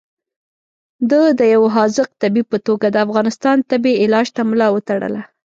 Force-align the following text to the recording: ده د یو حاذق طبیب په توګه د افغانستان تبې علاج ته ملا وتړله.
ده 1.09 1.21
د 1.39 1.41
یو 1.53 1.63
حاذق 1.75 2.09
طبیب 2.21 2.45
په 2.51 2.57
توګه 2.67 2.87
د 2.91 2.97
افغانستان 3.05 3.57
تبې 3.69 3.93
علاج 4.03 4.27
ته 4.35 4.41
ملا 4.49 4.67
وتړله. 4.71 5.21